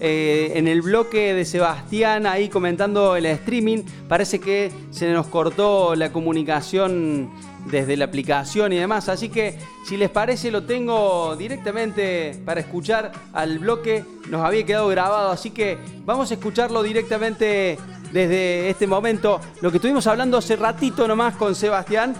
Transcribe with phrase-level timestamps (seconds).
[0.00, 5.96] Eh, en el bloque de Sebastián, ahí comentando el streaming, parece que se nos cortó
[5.96, 7.30] la comunicación
[7.68, 9.08] desde la aplicación y demás.
[9.08, 14.04] Así que, si les parece, lo tengo directamente para escuchar al bloque.
[14.30, 17.76] Nos había quedado grabado, así que vamos a escucharlo directamente
[18.12, 19.40] desde este momento.
[19.60, 22.14] Lo que estuvimos hablando hace ratito nomás con Sebastián.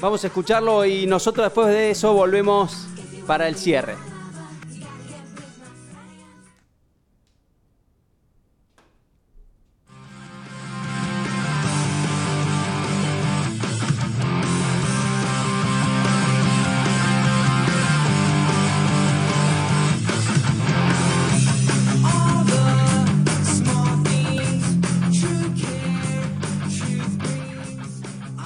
[0.00, 2.86] Vamos a escucharlo y nosotros después de eso volvemos
[3.26, 3.96] para el cierre.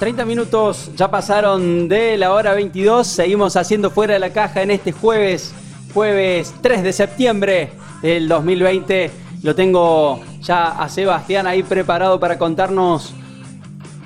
[0.03, 3.07] 30 minutos ya pasaron de la hora 22.
[3.07, 5.53] Seguimos haciendo fuera de la caja en este jueves,
[5.93, 7.71] jueves 3 de septiembre
[8.01, 9.09] del 2020.
[9.43, 13.13] Lo tengo ya a Sebastián ahí preparado para contarnos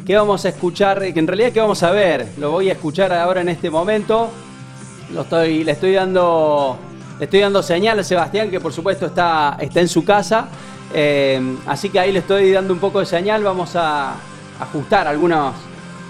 [0.05, 2.27] qué vamos a escuchar, que en realidad qué vamos a ver.
[2.38, 4.29] Lo voy a escuchar ahora en este momento.
[5.11, 6.77] Lo estoy, le estoy dando,
[7.19, 10.47] estoy dando señal a Sebastián que por supuesto está, está en su casa.
[10.94, 13.44] Eh, así que ahí le estoy dando un poco de señal.
[13.44, 14.13] Vamos a
[14.59, 15.55] ajustar algunos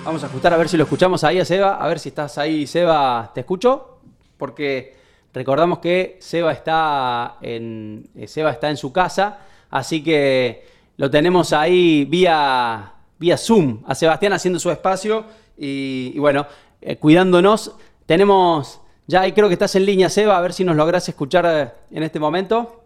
[0.07, 1.75] Vamos a ajustar a ver si lo escuchamos ahí a Seba.
[1.75, 3.29] A ver si estás ahí, Seba.
[3.33, 3.97] ¿Te escucho?
[4.37, 4.95] Porque
[5.33, 9.39] recordamos que Seba está en, eh, Seba está en su casa.
[9.69, 15.25] Así que lo tenemos ahí vía, vía Zoom a Sebastián haciendo su espacio.
[15.57, 16.47] Y, bueno,
[16.79, 17.75] eh, cuidándonos.
[18.05, 18.79] Tenemos.
[19.07, 20.37] Ya ahí creo que estás en línea, Seba.
[20.37, 22.83] A ver si nos logras escuchar eh, en este momento.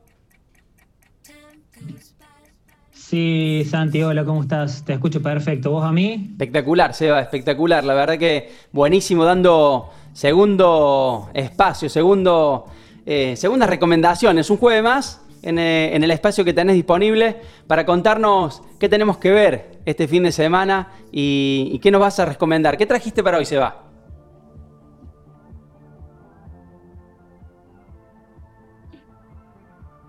[3.11, 4.85] Sí, Santi, hola, ¿cómo estás?
[4.85, 5.69] Te escucho perfecto.
[5.69, 6.29] ¿Vos a mí?
[6.31, 7.83] Espectacular, Seba, espectacular.
[7.83, 12.67] La verdad que buenísimo dando segundo espacio, segundo,
[13.05, 14.49] eh, segundas recomendaciones.
[14.49, 17.35] Un jueves más eh, en, el espacio que tenés disponible
[17.67, 22.17] para contarnos qué tenemos que ver este fin de semana y, y qué nos vas
[22.21, 22.77] a recomendar.
[22.77, 23.90] ¿Qué trajiste para hoy, Seba?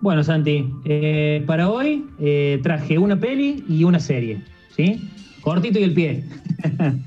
[0.03, 4.41] Bueno, Santi, eh, para hoy eh, traje una peli y una serie,
[4.75, 4.99] ¿sí?
[5.39, 6.23] Cortito y el pie.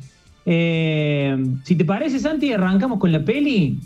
[0.48, 3.80] Eh, si te parece, Santi, arrancamos con la peli.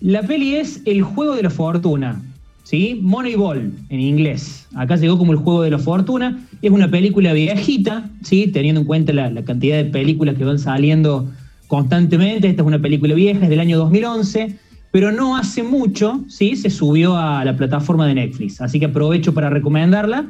[0.00, 2.22] La peli es El Juego de la Fortuna,
[2.62, 2.98] ¿sí?
[3.02, 4.66] Moneyball en inglés.
[4.74, 6.42] Acá llegó como El Juego de la Fortuna.
[6.62, 8.46] Es una película viejita, ¿sí?
[8.46, 11.30] Teniendo en cuenta la, la cantidad de películas que van saliendo
[11.66, 12.48] constantemente.
[12.48, 14.56] Esta es una película vieja, es del año 2011
[14.96, 16.56] pero no hace mucho, ¿sí?
[16.56, 18.62] Se subió a la plataforma de Netflix.
[18.62, 20.24] Así que aprovecho para recomendarla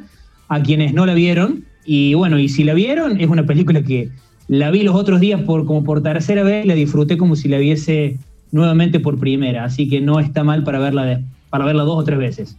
[0.49, 1.63] a quienes no la vieron.
[1.85, 4.09] Y bueno, y si la vieron, es una película que
[4.49, 7.59] la vi los otros días por, como por tercera vez, la disfruté como si la
[7.59, 8.17] viese
[8.51, 9.63] nuevamente por primera.
[9.63, 12.57] Así que no está mal para verla, para verla dos o tres veces.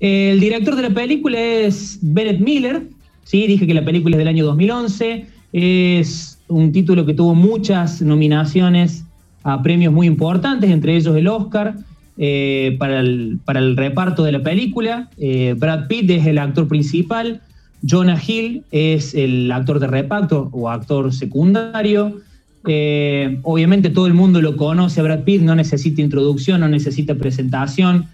[0.00, 2.84] El director de la película es Bennett Miller.
[3.24, 3.46] ¿sí?
[3.46, 5.26] Dije que la película es del año 2011.
[5.52, 9.04] Es un título que tuvo muchas nominaciones
[9.44, 11.76] a premios muy importantes, entre ellos el Oscar
[12.16, 15.10] eh, para, el, para, el, reparto de la película.
[15.18, 17.42] Eh, Brad Pitt es el actor principal,
[17.86, 22.20] Jonah Hill es el actor de reparto o actor secundario.
[22.66, 28.06] Eh, obviamente todo el mundo lo conoce Brad Pitt, no necesita introducción, no necesita presentación,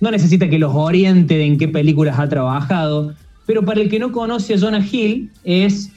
[0.00, 3.12] no necesita que los oriente en qué películas ha trabajado.
[3.44, 5.92] Pero para el que no conoce a Jonah Hill, es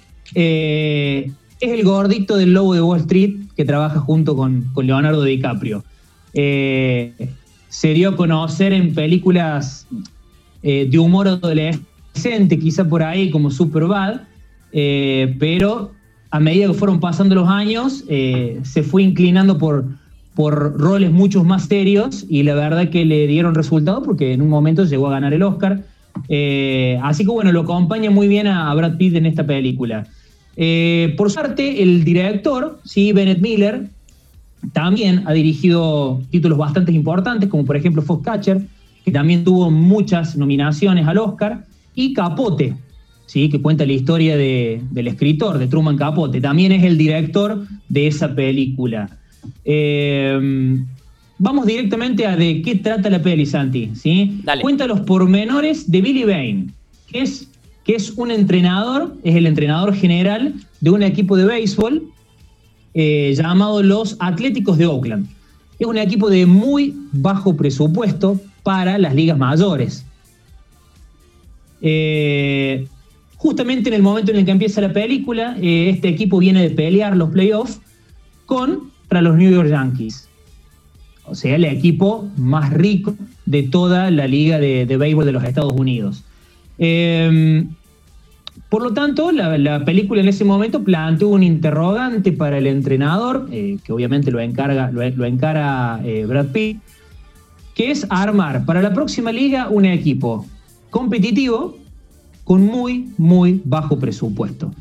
[1.61, 5.83] es el gordito del lobo de Wall Street que trabaja junto con, Leonardo DiCaprio.
[6.33, 7.13] Eh,
[7.69, 9.88] se dio a conocer en películas
[10.63, 14.22] eh, de humor adolescente, quizá por ahí como Superbad,
[14.73, 15.91] eh, pero
[16.31, 19.85] a medida que fueron pasando los años, se fue inclinando por,
[20.33, 24.47] por roles muchos más serios y la verdad que le dieron resultado porque en un
[24.47, 25.83] momento llegó a ganar el Oscar.
[27.03, 30.07] así que bueno, lo acompaña muy bien a Brad Pitt en esta película.
[30.57, 33.13] Eh, por suerte, el director, ¿sí?
[33.13, 33.89] Bennett Miller,
[34.73, 38.61] también ha dirigido títulos bastante importantes, como por ejemplo Foxcatcher,
[39.03, 41.66] que también tuvo muchas nominaciones al Oscar,
[41.96, 42.75] y Capote,
[43.25, 43.49] ¿sí?
[43.49, 46.40] que cuenta la historia del escritor, de Truman Capote.
[46.40, 49.09] También es el director de esa película.
[49.66, 50.78] Eh,
[51.37, 53.91] vamos directamente a de qué trata la peli, Santi.
[53.96, 54.41] ¿sí?
[54.61, 56.72] Cuenta los pormenores de Billy Bain,
[57.08, 57.50] que es
[57.83, 62.03] que es un entrenador, es el entrenador general de un equipo de béisbol
[62.93, 65.28] eh, llamado los Atléticos de Oakland.
[65.79, 70.05] Es un equipo de muy bajo presupuesto para las ligas mayores.
[71.81, 72.87] Eh,
[73.37, 76.69] justamente en el momento en el que empieza la película, eh, este equipo viene de
[76.69, 77.79] pelear los playoffs
[78.45, 80.27] contra los New York Yankees.
[81.25, 85.73] o sea, el equipo más rico de toda la liga de, béisbol de los Estados
[85.73, 86.23] Unidos.
[86.83, 87.69] Em,
[88.69, 93.78] por lo tanto, la, película en ese momento planteó un interrogante para el entrenador, eh,
[93.83, 94.91] que obviamente lo, encarga,
[95.28, 96.79] encara eh, Brad Pitt,
[97.75, 100.47] que es armar para la próxima liga un equipo
[100.89, 101.78] competitivo
[102.43, 104.72] con muy, muy bajo presupuesto.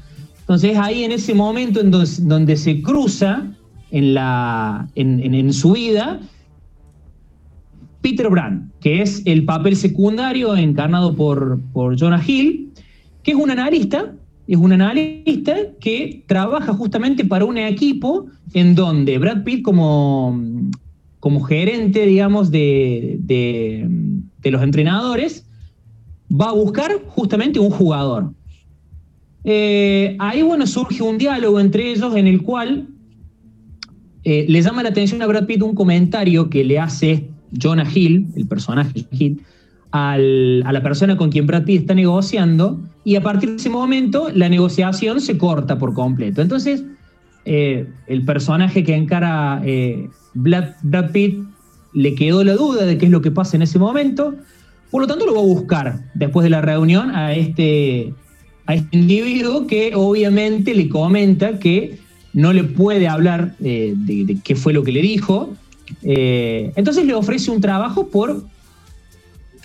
[0.40, 3.44] Entonces ahí en ese momento en donde, se cruza
[3.90, 6.18] en, su vida
[8.00, 12.72] Peter Brand, que es el papel secundario encarnado por, por Jonah Hill,
[13.22, 14.14] que es un analista,
[14.46, 20.40] es un analista que trabaja justamente para un equipo en donde Brad Pitt como,
[21.20, 25.46] como gerente, digamos, de, de, los entrenadores,
[26.32, 28.32] va a buscar justamente un jugador.
[29.44, 32.88] Eh, ahí, bueno, surge un diálogo entre ellos en el cual
[34.24, 38.28] eh, le llama la atención a Brad Pitt un comentario que le hace Jonah Hill,
[38.36, 39.40] el personaje Hill,
[39.92, 44.28] a la persona con quien Brad Pitt está negociando, y a partir de ese momento
[44.34, 46.42] la negociación se corta por completo.
[46.42, 46.84] Entonces,
[47.44, 49.62] eh, el personaje que encara
[50.34, 51.38] Brad, Pitt
[51.92, 54.34] le quedó la duda de qué es lo que pasa en ese momento,
[54.90, 58.12] por lo tanto lo va a buscar después de la reunión a este,
[58.66, 61.98] a este individuo que obviamente le comenta que
[62.32, 65.54] no le puede hablar eh, de, qué fue lo que le dijo.
[66.02, 68.44] Eh, entonces le ofrece un trabajo por,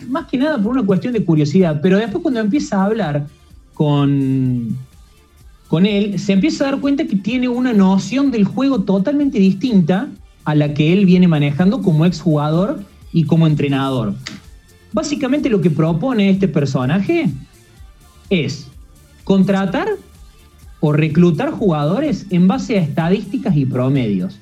[0.07, 3.27] más que nada por una cuestión de curiosidad, pero después cuando empieza a hablar
[3.73, 4.77] con,
[5.67, 10.09] con él, se empieza a dar cuenta que tiene una noción del juego totalmente distinta
[10.43, 14.13] a la que él viene manejando como exjugador y como entrenador.
[14.93, 17.29] Básicamente lo que propone este personaje
[18.29, 18.67] es
[19.23, 19.89] contratar
[20.79, 24.39] o reclutar jugadores en base a estadísticas y promedios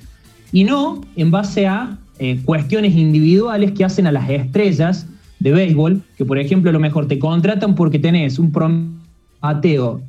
[0.53, 5.07] y no en base a eh, cuestiones individuales que hacen a las estrellas
[5.39, 9.01] de béisbol, que por ejemplo a lo mejor te contratan porque tenés un
[9.41, 10.01] ateo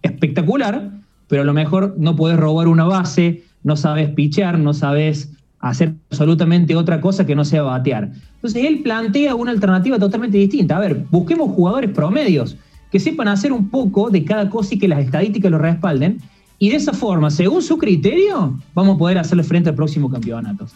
[0.00, 0.90] espectacular,
[1.26, 5.30] pero a lo mejor no puedes robar una base, no sabes pichear, no sabes
[5.60, 8.12] hacer absolutamente otra cosa que no sea batear.
[8.36, 10.76] Entonces él plantea una alternativa totalmente distinta.
[10.76, 12.56] A ver, busquemos jugadores promedios
[12.92, 16.18] que sepan hacer un poco de cada cosa y que las estadísticas lo respalden.
[16.58, 20.66] Y de esa forma, según su criterio, vamos a poder hacerle frente al próximo campeonato.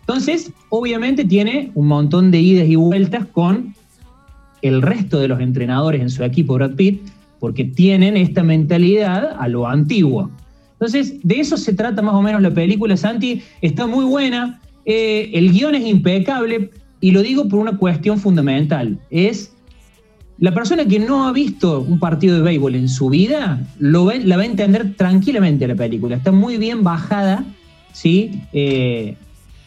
[0.00, 3.74] Entonces, obviamente tiene un montón de idas y vueltas con
[4.62, 7.02] el resto de los entrenadores en su equipo Brad Pitt,
[7.38, 10.30] porque tienen esta mentalidad a lo antiguo.
[10.72, 13.42] Entonces, de eso se trata más o menos la película, Santi.
[13.62, 16.70] Está muy buena, eh, el guion es impecable
[17.00, 18.98] y lo digo por una cuestión fundamental.
[19.10, 19.52] Es
[20.40, 24.36] la persona que no ha visto un partido de béisbol en su vida, lo la
[24.36, 26.16] va a entender tranquilamente la película.
[26.16, 27.44] Está muy bien bajada,
[27.92, 28.42] ¿sí?
[28.52, 29.16] Eh,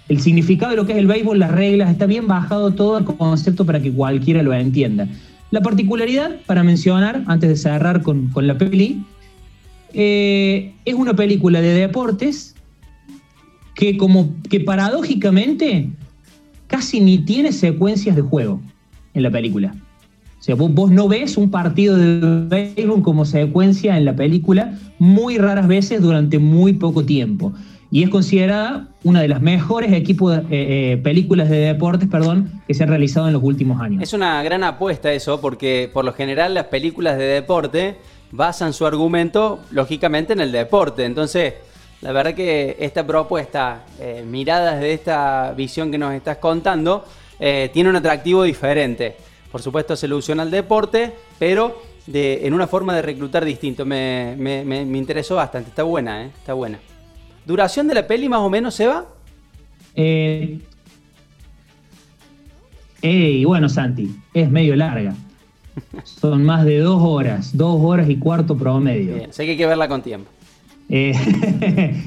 [0.08, 3.06] el significado de lo que es el béisbol, las reglas, está bien bajado todo el
[3.06, 5.08] concepto para que cualquiera lo entienda.
[5.52, 9.04] La particularidad, para mencionar, antes de cerrar con, con la peli,
[9.94, 12.56] eh, es una película de deportes
[13.76, 15.90] que como que paradójicamente
[16.68, 18.62] casi ni tiene secuencias de juego
[19.14, 19.76] en la película.
[20.42, 25.38] O sea, vos, no ves un partido de béisbol como secuencia en la película muy
[25.38, 27.54] raras veces durante muy poco tiempo.
[27.92, 32.74] Y es considerada una de las mejores equipos eh, eh, películas de deportes perdón, que
[32.74, 34.02] se han realizado en los últimos años.
[34.02, 37.98] Es una gran apuesta eso, porque por lo general las películas de deporte
[38.32, 41.06] basan su argumento, lógicamente, en el deporte.
[41.06, 41.54] Entonces,
[42.02, 47.06] la verdad que esta propuesta, eh, mirada desde esta visión que nos estás contando,
[47.74, 49.16] tiene un atractivo diferente.
[49.52, 53.86] Por supuesto, se ilusiona al deporte, pero de, en una forma de reclutar distinto.
[53.86, 54.36] Me,
[54.94, 56.32] interesó bastante, está buena, ¿eh?
[56.38, 56.80] está buena.
[57.46, 59.08] ¿Duración de la peli más o menos, Seba?
[59.96, 60.60] Eh,
[63.02, 65.16] eh, bueno, Santi, es medio larga.
[66.04, 69.16] Son más de dos horas, dos horas y cuarto promedio.
[69.16, 70.30] Bien, sé que hay que verla con tiempo.
[70.90, 71.14] Eh,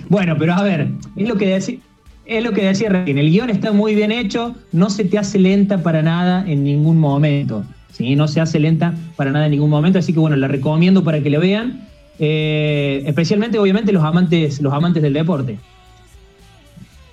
[0.09, 1.79] bueno, pero a ver, es lo que decía.
[2.27, 5.83] Es lo que decía El guion está muy bien hecho, no se te hace lenta
[5.83, 7.65] para nada en ningún momento.
[7.93, 8.17] ¿sí?
[8.17, 9.99] No se hace lenta para nada en ningún momento.
[9.99, 11.89] Así que bueno, la recomiendo para que la vean.
[12.19, 15.59] Eh, especialmente, obviamente, los amantes, los amantes del deporte.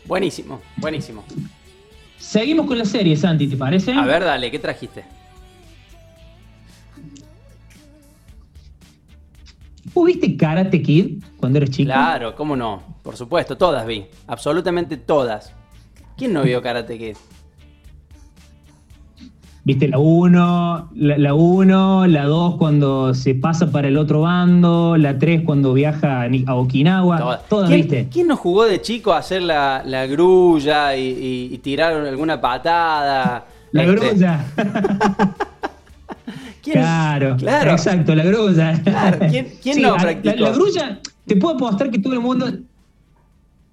[0.05, 1.23] Buenísimo, buenísimo.
[2.17, 3.93] Seguimos con la serie, Santi, ¿te parece?
[3.93, 5.03] A ver, dale, ¿qué trajiste?
[9.93, 11.87] ¿Vos viste Karate Kid cuando eres chico?
[11.87, 12.81] Claro, cómo no.
[13.01, 14.05] Por supuesto, todas vi.
[14.27, 15.53] Absolutamente todas.
[16.17, 17.15] ¿Quién no vio Karate Kid?
[19.63, 25.19] Viste la 1, la 1, la 2 cuando se pasa para el otro bando, la
[25.19, 28.07] 3 cuando viaja a Okinawa, todas, ¿Quién, ¿viste?
[28.11, 33.45] ¿Quién nos jugó de chico a hacer la, la grulla y, y, tirar alguna patada?
[33.71, 33.95] La este...
[33.95, 34.45] grulla.
[36.71, 38.81] claro, claro, exacto, la grulla.
[39.29, 40.35] ¿Quién, quién no practicó?
[40.35, 42.51] La, la, grulla, te puedo apostar que todo el mundo,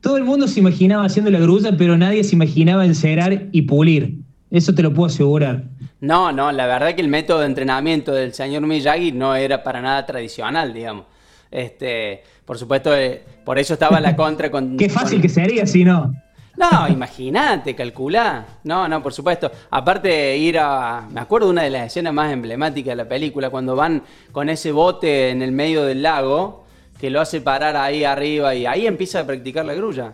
[0.00, 4.18] todo el mundo se imaginaba haciendo la grulla, pero nadie se imaginaba encerar y pulir.
[4.50, 5.64] Eso te lo puedo asegurar.
[6.00, 9.82] No, no, la verdad que el método de entrenamiento del señor Miyagi no era para
[9.82, 11.06] nada tradicional, digamos.
[11.50, 14.76] Este, por supuesto, eh, por eso estaba la contra con.
[14.76, 16.14] Qué fácil que sería si no.
[16.58, 18.44] No, imagínate, calculá.
[18.64, 19.50] No, no, por supuesto.
[19.70, 21.06] Aparte, ir a.
[21.08, 24.48] Me acuerdo de una de las escenas más emblemáticas de la película, cuando van con
[24.48, 26.64] ese bote en el medio del lago,
[26.98, 30.12] que lo hace parar ahí arriba y ahí empieza a practicar la grulla.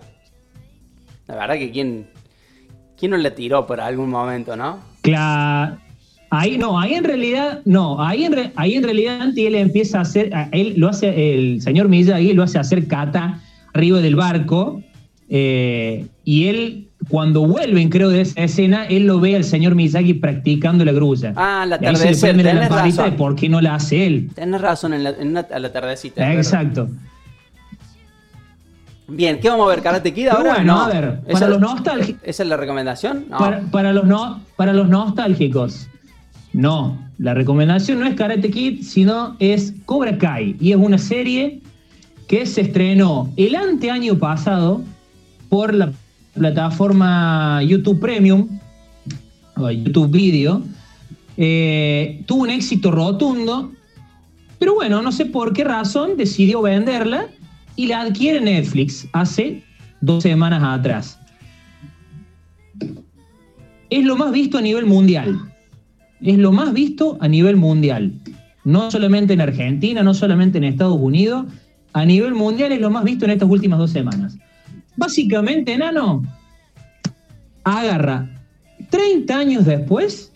[1.26, 2.10] La verdad que quién,
[2.98, 4.80] quién no la tiró por algún momento, ¿no?
[5.00, 5.78] Claro.
[6.28, 10.32] Ahí no, ahí en realidad, no, ahí en, ahí en realidad él empieza a hacer,
[10.50, 13.40] él lo hace, el señor Miyagi lo hace hacer kata
[13.72, 14.82] arriba del barco,
[15.28, 20.14] eh, y él, cuando vuelven, creo, de esa escena, él lo ve al señor Miyagi
[20.14, 21.34] practicando la grulla.
[21.36, 22.36] Ah, la razón.
[22.38, 24.30] de por qué no la hace él.
[24.34, 26.32] Tienes razón, en la, en a la tardecita.
[26.32, 26.88] Exacto.
[29.06, 29.82] Bien, ¿qué vamos a ver?
[29.82, 30.54] ¿Karate Kid ahora?
[30.54, 32.22] Bueno, a ver, para los nostálgicos.
[32.24, 33.26] ¿Esa es la recomendación?
[33.28, 33.38] No.
[33.70, 35.88] Para, los no, para los nostálgicos.
[36.54, 40.56] No, la recomendación no es Karate Kid, sino es Cobra Kai.
[40.58, 41.60] Y es una serie
[42.28, 44.80] que se estrenó el anteaño pasado
[45.50, 45.92] por la
[46.34, 48.48] plataforma YouTube Premium,
[49.56, 50.62] o YouTube Video.
[51.36, 53.72] Eh, tuvo un éxito rotundo,
[54.58, 57.26] pero bueno, no sé por qué razón decidió venderla
[57.76, 59.62] y la adquiere Netflix hace
[60.00, 61.18] dos semanas atrás.
[63.90, 65.40] Es lo más visto a nivel mundial.
[66.20, 68.12] Es lo más visto a nivel mundial.
[68.64, 71.46] No solamente en Argentina, no solamente en Estados Unidos.
[71.92, 74.36] A nivel mundial es lo más visto en estas últimas dos semanas.
[74.96, 76.22] Básicamente, Nano
[77.64, 78.28] agarra
[78.90, 80.32] 30 años después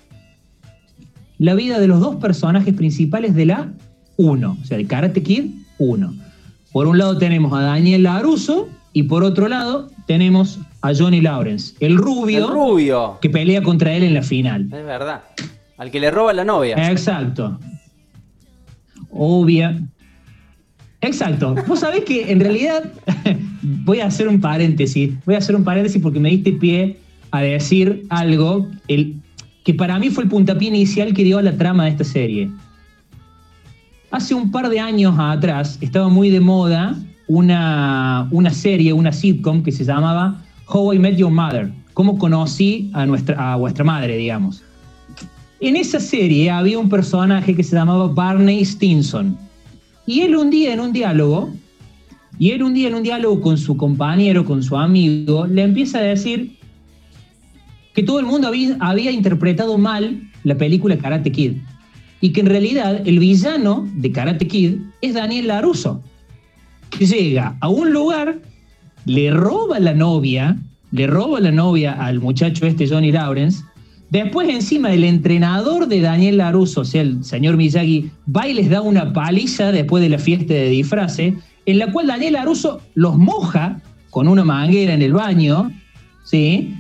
[1.39, 3.73] la vida de los dos personajes principales de la
[4.17, 6.29] 1, o sea, de Karate Kid 1
[6.73, 11.75] por un lado tenemos a Daniel Laruso y por otro lado tenemos a Johnny Lawrence,
[11.81, 14.65] el rubio, el rubio que pelea contra él en la final.
[14.65, 15.23] Es verdad.
[15.77, 16.91] Al que le roba la novia.
[16.91, 17.59] Exacto.
[19.11, 19.81] Obvia.
[21.01, 21.55] Exacto.
[21.67, 22.85] Vos sabés que en realidad
[23.63, 25.13] voy a hacer un paréntesis.
[25.25, 26.99] Voy a hacer un paréntesis porque me diste pie
[27.31, 29.17] a decir algo el,
[29.65, 32.51] que para mí fue el puntapié inicial que dio a la trama de esta serie.
[34.11, 36.97] Hace un par de años atrás estaba muy de moda
[37.27, 42.91] una, una serie, una sitcom que se llamaba How I Met Your Mother, cómo conocí
[42.95, 44.63] a, nuestra, a vuestra madre, digamos.
[45.61, 49.37] En esa serie había un personaje que se llamaba Barney Stinson.
[50.07, 51.51] Y él un día en un diálogo,
[52.39, 55.99] y él un día en un diálogo con su compañero, con su amigo, le empieza
[55.99, 56.57] a decir
[57.95, 58.49] que todo el mundo
[58.81, 61.55] había, interpretado mal la película Karate Kid
[62.21, 66.01] y que en realidad el villano de Karate Kid es Daniel Laruso.
[66.99, 68.39] Llega a un lugar,
[69.05, 70.57] le roba la novia,
[70.93, 73.65] le roba la novia al muchacho este Johnny Lawrence,
[74.11, 78.71] después encima el entrenador de Daniel Laruso, o sea, el señor Miyagi, va y les
[78.71, 81.35] da una paliza después de la fiesta de disfraces,
[81.69, 85.71] en la cual Daniel Laruso los moja con una manguera en el baño,
[86.25, 86.75] ¿sí?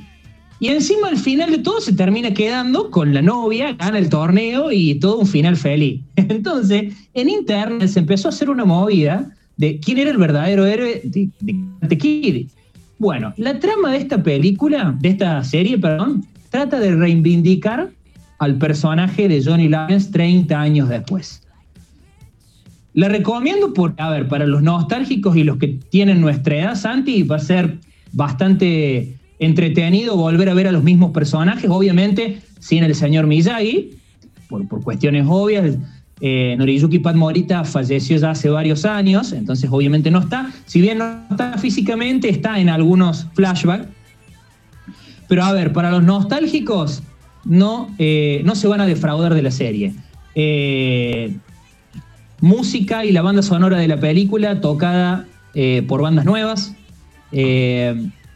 [0.60, 4.72] Y encima al final de todo se termina quedando con la novia, gana el torneo
[4.72, 6.00] y todo un final feliz.
[6.16, 11.02] Entonces, en internet se empezó a hacer una movida de quién era el verdadero héroe
[11.04, 11.28] de,
[11.82, 12.46] de Kid.
[12.98, 17.90] Bueno, la trama de esta película, de esta serie, perdón, trata de reivindicar
[18.38, 21.42] al personaje de Johnny Lawrence 30 años después.
[22.98, 27.22] La recomiendo por, a ver, para los nostálgicos y los que tienen nuestra edad, Santi,
[27.22, 27.78] va a ser
[28.10, 33.90] bastante entretenido volver a ver a los mismos personajes, obviamente sin el señor Miyagi,
[34.48, 35.76] por, por cuestiones obvias.
[36.20, 40.50] Eh, Noriyuki Pat Morita falleció ya hace varios años, entonces obviamente no está.
[40.66, 43.86] Si bien no está físicamente, está en algunos flashbacks.
[45.28, 47.04] Pero a ver, para los nostálgicos,
[47.44, 49.94] no, eh, no se van a defraudar de la serie.
[50.34, 51.36] Eh,
[52.40, 56.74] música y la banda sonora de la película tocada eh, por bandas nuevas.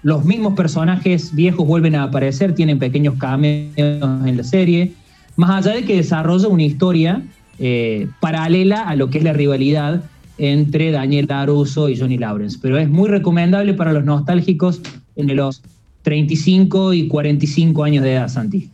[0.02, 4.92] Los mismos personajes viejos vuelven a aparecer, tienen pequeños cameos en la serie,
[5.37, 7.23] más allá de que desarrolla una historia
[7.59, 10.02] eh, paralela a lo que es la rivalidad
[10.38, 12.59] entre Daniel Laruso y Johnny Lawrence.
[12.61, 14.80] Pero es muy recomendable para los nostálgicos
[15.14, 15.62] en los
[16.02, 18.71] 35 y 45 años de edad, Santi.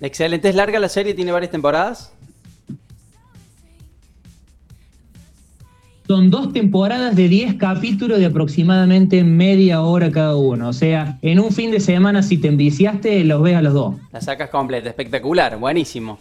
[0.00, 2.12] Excelente, es larga la serie, tiene varias temporadas.
[6.12, 10.68] Son dos temporadas de 10 capítulos de aproximadamente media hora cada uno.
[10.68, 13.94] O sea, en un fin de semana, si te enviciaste, los ves a los dos.
[14.12, 16.18] La sacas completa, espectacular, buenísimo.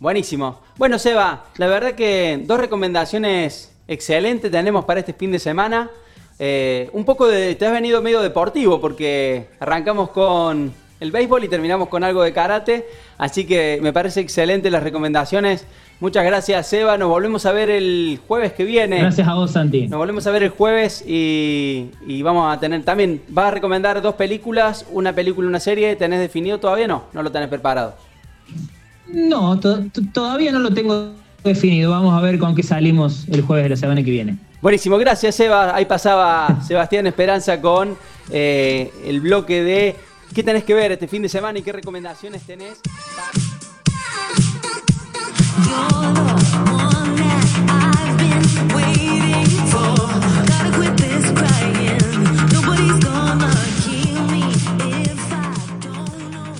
[0.00, 0.60] Buenísimo.
[0.78, 5.90] Bueno, Seba, la verdad que dos recomendaciones excelentes tenemos para este fin de semana.
[6.38, 7.54] Eh, un poco de.
[7.54, 12.32] Te has venido medio deportivo porque arrancamos con el béisbol y terminamos con algo de
[12.32, 12.86] karate.
[13.18, 15.66] Así que me parece excelente las recomendaciones.
[15.98, 16.96] Muchas gracias, Seba.
[16.96, 19.00] Nos volvemos a ver el jueves que viene.
[19.00, 19.88] Gracias a vos, Santi.
[19.88, 21.90] Nos volvemos a ver el jueves y,
[22.22, 23.20] vamos a tener también.
[23.28, 24.86] ¿Vas a recomendar dos películas?
[24.92, 25.96] ¿Una película y una serie?
[25.96, 26.86] ¿Tenés definido todavía?
[26.86, 27.96] No, no lo tenés preparado.
[29.08, 29.58] No,
[30.12, 31.10] todavía no lo tengo
[31.42, 31.90] definido.
[31.90, 34.38] Vamos a ver con qué salimos el jueves de la semana que viene.
[34.60, 35.74] Buenísimo, gracias Seba.
[35.74, 37.96] Ahí pasaba Sebastián Esperanza con
[38.30, 39.96] eh, el bloque de
[40.34, 42.80] qué tenés que ver este fin de semana y qué recomendaciones tenés.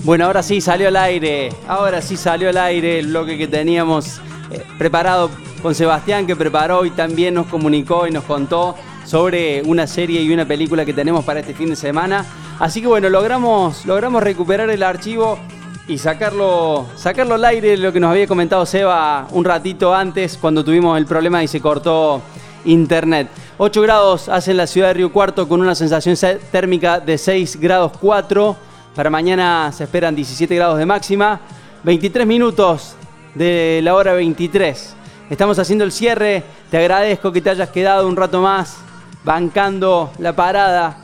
[0.03, 4.19] Bueno, ahora sí salió al aire, ahora sí salió al aire el bloque que teníamos
[4.51, 8.75] eh, preparado con Sebastián, que preparó y también nos comunicó y nos contó
[9.05, 12.25] sobre una serie y una película que tenemos para este fin de semana.
[12.59, 15.39] Así que bueno, logramos, logramos recuperar el archivo
[15.87, 20.63] y sacarlo, sacarlo al aire, lo que nos había comentado Seba un ratito antes, cuando
[20.63, 22.21] tuvimos el problema y se cortó
[22.65, 23.27] internet.
[23.57, 26.15] 8 grados hace en la ciudad de Río Cuarto con una sensación
[26.51, 28.55] térmica de 6 grados 4.
[28.95, 31.41] Para mañana se esperan 17 grados de máxima.
[31.83, 32.95] 23 minutos
[33.35, 34.95] de la hora 23.
[35.29, 36.43] Estamos haciendo el cierre.
[36.71, 38.77] Te agradezco que te hayas quedado un rato más
[39.23, 41.02] bancando la parada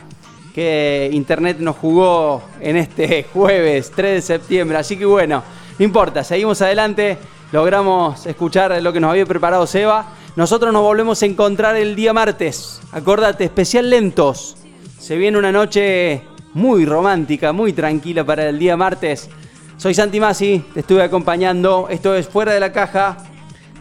[0.54, 4.78] que Internet nos jugó en este jueves 3 de septiembre.
[4.78, 5.44] Así que bueno,
[5.78, 7.18] no importa, seguimos adelante,
[7.52, 10.14] logramos escuchar lo que nos había preparado Seba.
[10.36, 12.82] Nosotros nos volvemos a encontrar el día martes.
[12.92, 14.58] Acordate, especial lentos.
[14.98, 16.22] Se viene una noche
[16.54, 19.30] muy romántica, muy tranquila para el día martes.
[19.78, 21.88] Soy Santi Masi, te estuve acompañando.
[21.90, 23.18] Esto es Fuera de la Caja.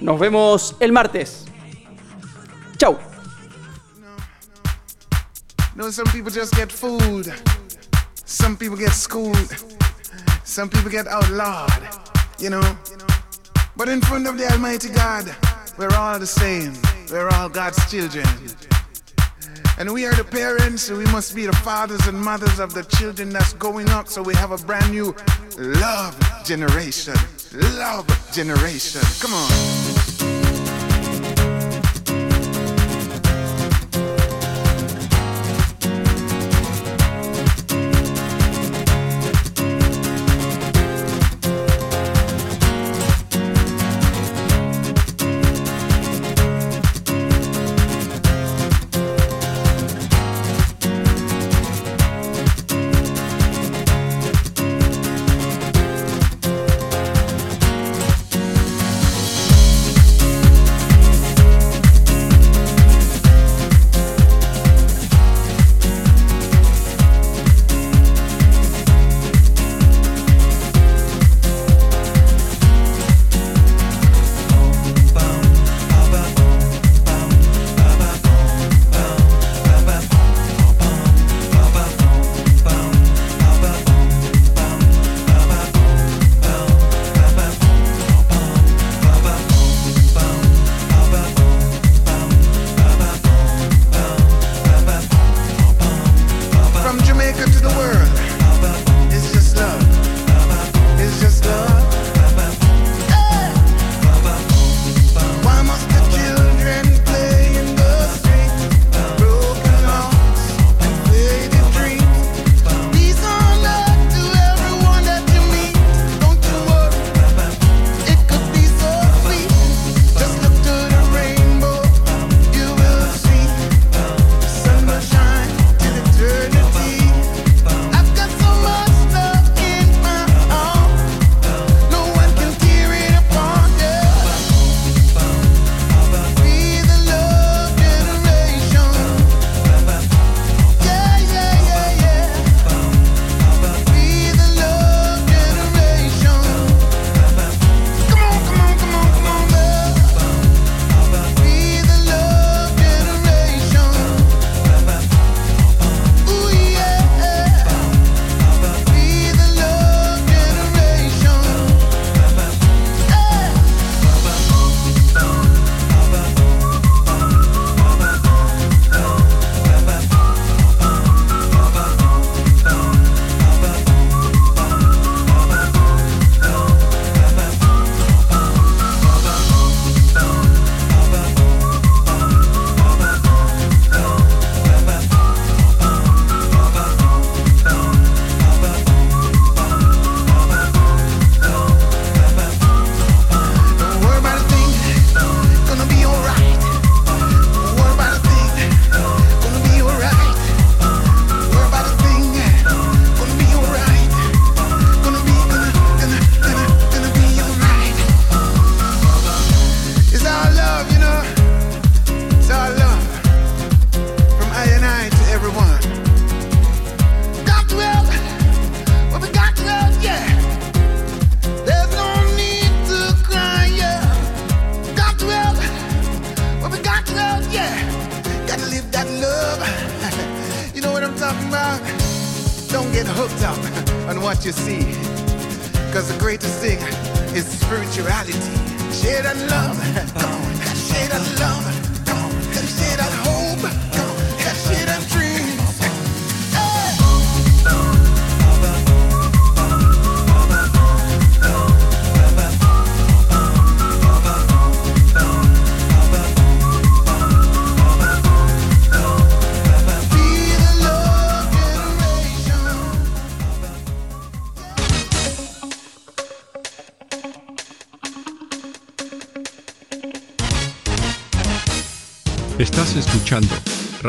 [0.00, 1.46] Nos vemos el martes.
[2.76, 3.07] Chau.
[5.78, 7.32] No, some people just get food.
[8.24, 9.54] Some people get schooled.
[10.42, 11.70] Some people get outlawed.
[12.40, 12.78] You know?
[13.76, 15.32] But in front of the Almighty God,
[15.78, 16.74] we're all the same.
[17.12, 18.26] We're all God's children.
[19.78, 22.82] And we are the parents, so we must be the fathers and mothers of the
[22.82, 25.14] children that's going up, so we have a brand new
[25.58, 27.14] love generation.
[27.54, 29.02] Love generation.
[29.20, 29.77] Come on.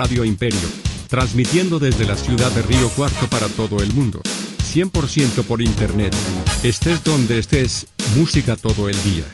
[0.01, 0.69] Radio Imperio,
[1.09, 4.21] transmitiendo desde la ciudad de Río Cuarto para todo el mundo.
[4.73, 6.15] 100% por internet.
[6.63, 7.85] Estés donde estés,
[8.15, 9.25] música todo el día.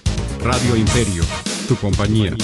[0.42, 1.24] Radio Imperio,
[1.68, 2.36] tu compañía.